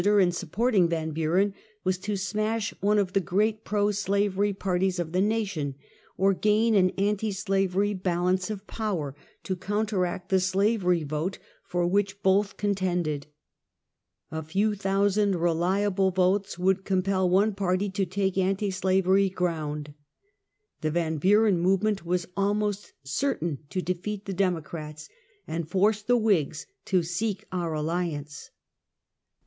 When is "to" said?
1.99-2.15, 9.43-9.55, 17.91-18.03, 23.69-23.83, 26.85-27.03